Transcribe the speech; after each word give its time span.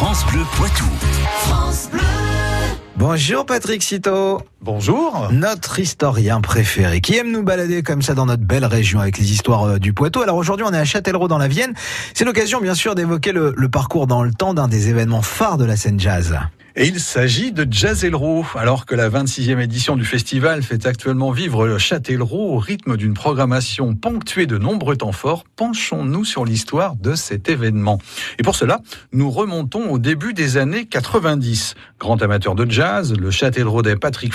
France 0.00 0.24
Bleu 0.32 0.46
Poitou. 0.56 0.86
France 1.42 1.90
Bleu. 1.92 2.00
Bonjour 2.96 3.44
Patrick 3.44 3.82
Citeau. 3.82 4.40
Bonjour. 4.62 5.30
Notre 5.32 5.78
historien 5.78 6.42
préféré 6.42 7.00
qui 7.00 7.16
aime 7.16 7.32
nous 7.32 7.42
balader 7.42 7.82
comme 7.82 8.02
ça 8.02 8.12
dans 8.12 8.26
notre 8.26 8.42
belle 8.42 8.66
région 8.66 9.00
avec 9.00 9.16
les 9.16 9.32
histoires 9.32 9.62
euh, 9.64 9.78
du 9.78 9.94
Poitou? 9.94 10.20
Alors 10.20 10.36
aujourd'hui 10.36 10.66
on 10.68 10.74
est 10.74 10.78
à 10.78 10.84
Châtellerault 10.84 11.28
dans 11.28 11.38
la 11.38 11.48
Vienne. 11.48 11.72
C'est 12.12 12.26
l'occasion 12.26 12.60
bien 12.60 12.74
sûr 12.74 12.94
d'évoquer 12.94 13.32
le, 13.32 13.54
le 13.56 13.68
parcours 13.70 14.06
dans 14.06 14.22
le 14.22 14.34
temps 14.34 14.52
d'un 14.52 14.68
des 14.68 14.90
événements 14.90 15.22
phares 15.22 15.56
de 15.56 15.64
la 15.64 15.76
scène 15.76 15.98
jazz. 15.98 16.36
Et 16.76 16.86
il 16.86 17.00
s'agit 17.00 17.50
de 17.50 17.66
Jazzelro. 17.68 18.44
Alors 18.54 18.86
que 18.86 18.94
la 18.94 19.10
26e 19.10 19.58
édition 19.58 19.96
du 19.96 20.04
festival 20.04 20.62
fait 20.62 20.86
actuellement 20.86 21.32
vivre 21.32 21.66
le 21.66 21.78
Châtellerault 21.78 22.54
au 22.54 22.58
rythme 22.58 22.96
d'une 22.96 23.12
programmation 23.12 23.96
ponctuée 23.96 24.46
de 24.46 24.56
nombreux 24.56 24.96
temps 24.96 25.10
forts, 25.10 25.44
penchons-nous 25.56 26.24
sur 26.24 26.44
l'histoire 26.44 26.94
de 26.94 27.16
cet 27.16 27.48
événement. 27.48 27.98
Et 28.38 28.44
pour 28.44 28.54
cela, 28.54 28.80
nous 29.12 29.30
remontons 29.30 29.90
au 29.90 29.98
début 29.98 30.32
des 30.32 30.58
années 30.58 30.86
90. 30.86 31.74
Grand 31.98 32.22
amateur 32.22 32.54
de 32.54 32.70
jazz, 32.70 33.14
le 33.18 33.32
Châtelleraudais 33.32 33.96
Patrick 33.96 34.32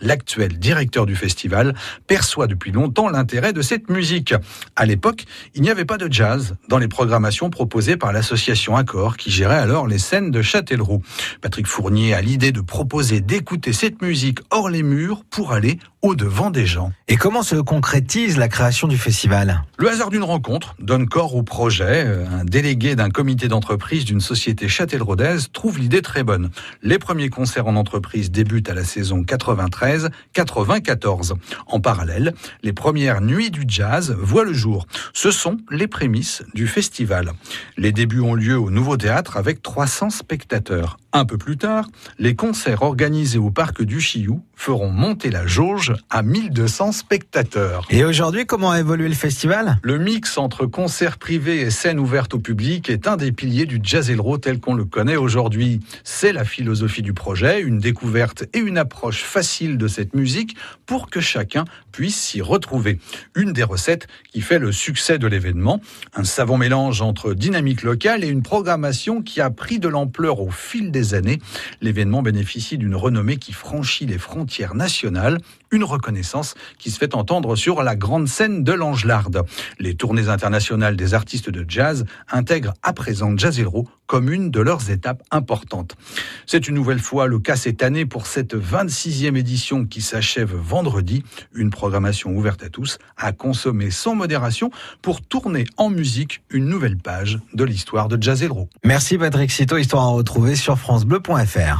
L'actuel 0.00 0.58
directeur 0.58 1.06
du 1.06 1.16
festival, 1.16 1.74
perçoit 2.06 2.46
depuis 2.46 2.72
longtemps 2.72 3.08
l'intérêt 3.08 3.52
de 3.52 3.62
cette 3.62 3.90
musique. 3.90 4.34
À 4.76 4.86
l'époque, 4.86 5.24
il 5.54 5.62
n'y 5.62 5.70
avait 5.70 5.84
pas 5.84 5.98
de 5.98 6.12
jazz 6.12 6.56
dans 6.68 6.78
les 6.78 6.88
programmations 6.88 7.50
proposées 7.50 7.96
par 7.96 8.12
l'association 8.12 8.76
Accor 8.76 9.16
qui 9.16 9.30
gérait 9.30 9.58
alors 9.58 9.86
les 9.86 9.98
scènes 9.98 10.30
de 10.30 10.42
Châtellerault. 10.42 11.02
Patrick 11.40 11.66
Fournier 11.66 12.14
a 12.14 12.20
l'idée 12.20 12.52
de 12.52 12.60
proposer 12.60 13.20
d'écouter 13.20 13.72
cette 13.72 14.02
musique 14.02 14.40
hors 14.50 14.68
les 14.68 14.82
murs 14.82 15.24
pour 15.30 15.52
aller 15.52 15.78
au-devant 16.02 16.50
des 16.50 16.66
gens. 16.66 16.92
Et 17.06 17.16
comment 17.16 17.44
se 17.44 17.54
concrétise 17.54 18.36
la 18.36 18.48
création 18.48 18.88
du 18.88 18.98
festival? 18.98 19.62
Le 19.78 19.88
hasard 19.88 20.10
d'une 20.10 20.24
rencontre 20.24 20.74
donne 20.80 21.08
corps 21.08 21.36
au 21.36 21.44
projet. 21.44 22.06
Un 22.30 22.44
délégué 22.44 22.96
d'un 22.96 23.10
comité 23.10 23.46
d'entreprise 23.46 24.04
d'une 24.04 24.20
société 24.20 24.66
châtelleraudaise 24.66 25.50
trouve 25.52 25.78
l'idée 25.78 26.02
très 26.02 26.24
bonne. 26.24 26.50
Les 26.82 26.98
premiers 26.98 27.28
concerts 27.28 27.68
en 27.68 27.76
entreprise 27.76 28.32
débutent 28.32 28.68
à 28.68 28.74
la 28.74 28.84
saison 28.84 29.22
93-94. 29.42 31.34
En 31.66 31.80
parallèle, 31.80 32.34
les 32.62 32.72
premières 32.72 33.20
nuits 33.20 33.50
du 33.50 33.64
jazz 33.66 34.14
voient 34.18 34.44
le 34.44 34.52
jour. 34.52 34.86
Ce 35.12 35.30
sont 35.30 35.58
les 35.70 35.86
prémices 35.86 36.42
du 36.54 36.66
festival. 36.66 37.32
Les 37.76 37.92
débuts 37.92 38.20
ont 38.20 38.34
lieu 38.34 38.58
au 38.58 38.70
Nouveau 38.70 38.96
Théâtre 38.96 39.36
avec 39.36 39.62
300 39.62 40.10
spectateurs. 40.10 40.98
Un 41.14 41.26
peu 41.26 41.36
plus 41.36 41.58
tard, 41.58 41.88
les 42.18 42.34
concerts 42.34 42.82
organisés 42.82 43.38
au 43.38 43.50
parc 43.50 43.82
du 43.82 44.00
Chiou 44.00 44.42
feront 44.54 44.90
monter 44.90 45.28
la 45.28 45.46
jauge 45.46 45.92
à 46.08 46.22
1200 46.22 46.92
spectateurs. 46.92 47.86
Et 47.90 48.02
aujourd'hui, 48.02 48.46
comment 48.46 48.70
a 48.70 48.80
évolué 48.80 49.08
le 49.08 49.14
festival? 49.14 49.78
Le 49.82 49.98
mix 49.98 50.38
entre 50.38 50.64
concerts 50.64 51.18
privés 51.18 51.60
et 51.60 51.70
scènes 51.70 51.98
ouvertes 51.98 52.32
au 52.32 52.38
public 52.38 52.88
est 52.88 53.06
un 53.06 53.18
des 53.18 53.30
piliers 53.30 53.66
du 53.66 53.78
jazz 53.82 54.08
Elro 54.08 54.38
tel 54.38 54.58
qu'on 54.58 54.74
le 54.74 54.86
connaît 54.86 55.16
aujourd'hui. 55.16 55.80
C'est 56.02 56.32
la 56.32 56.44
philosophie 56.44 57.02
du 57.02 57.12
projet, 57.12 57.60
une 57.60 57.78
découverte 57.78 58.44
et 58.54 58.58
une 58.58 58.78
approche 58.78 59.22
facile 59.22 59.76
de 59.76 59.88
cette 59.88 60.14
musique 60.14 60.56
pour 60.86 61.10
que 61.10 61.20
chacun 61.20 61.64
puisse 61.90 62.16
s'y 62.16 62.40
retrouver. 62.40 62.98
Une 63.34 63.52
des 63.52 63.64
recettes 63.64 64.06
qui 64.32 64.40
fait 64.40 64.58
le 64.58 64.72
succès 64.72 65.18
de 65.18 65.26
l'événement, 65.26 65.80
un 66.14 66.24
savant 66.24 66.56
mélange 66.56 67.02
entre 67.02 67.34
dynamique 67.34 67.82
locale 67.82 68.24
et 68.24 68.28
une 68.28 68.42
programmation 68.42 69.20
qui 69.20 69.42
a 69.42 69.50
pris 69.50 69.78
de 69.78 69.88
l'ampleur 69.88 70.40
au 70.40 70.50
fil 70.50 70.90
des 70.90 71.01
années. 71.14 71.40
L'événement 71.80 72.22
bénéficie 72.22 72.78
d'une 72.78 72.94
renommée 72.94 73.36
qui 73.36 73.52
franchit 73.52 74.06
les 74.06 74.18
frontières 74.18 74.74
nationales, 74.74 75.38
une 75.70 75.84
reconnaissance 75.84 76.54
qui 76.78 76.90
se 76.90 76.98
fait 76.98 77.14
entendre 77.14 77.56
sur 77.56 77.82
la 77.82 77.96
grande 77.96 78.28
scène 78.28 78.64
de 78.64 78.72
l'Angelarde. 78.72 79.42
Les 79.78 79.94
tournées 79.94 80.28
internationales 80.28 80.96
des 80.96 81.14
artistes 81.14 81.50
de 81.50 81.64
jazz 81.68 82.04
intègrent 82.30 82.74
à 82.82 82.92
présent 82.92 83.36
Jazzero 83.36 83.88
comme 84.12 84.30
une 84.30 84.50
de 84.50 84.60
leurs 84.60 84.90
étapes 84.90 85.22
importantes. 85.30 85.96
C'est 86.44 86.68
une 86.68 86.74
nouvelle 86.74 86.98
fois 86.98 87.26
le 87.26 87.38
cas 87.38 87.56
cette 87.56 87.82
année 87.82 88.04
pour 88.04 88.26
cette 88.26 88.54
26e 88.54 89.38
édition 89.38 89.86
qui 89.86 90.02
s'achève 90.02 90.54
vendredi, 90.54 91.24
une 91.54 91.70
programmation 91.70 92.36
ouverte 92.36 92.62
à 92.62 92.68
tous, 92.68 92.98
à 93.16 93.32
consommer 93.32 93.90
sans 93.90 94.14
modération 94.14 94.70
pour 95.00 95.22
tourner 95.22 95.64
en 95.78 95.88
musique 95.88 96.42
une 96.50 96.66
nouvelle 96.66 96.98
page 96.98 97.38
de 97.54 97.64
l'histoire 97.64 98.08
de 98.08 98.22
Jazzero. 98.22 98.68
Merci 98.84 99.16
Patrick 99.16 99.50
Cito, 99.50 99.78
histoire 99.78 100.04
à 100.04 100.08
retrouver 100.08 100.56
sur 100.56 100.78
francebleu.fr. 100.78 101.78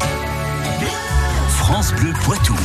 France 1.49 1.93
Bleu 1.93 2.15
Poitou. 2.25 2.56